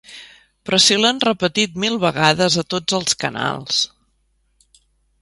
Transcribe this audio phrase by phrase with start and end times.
[0.69, 3.87] Però si l'han repetit mil vegades a tots els canals.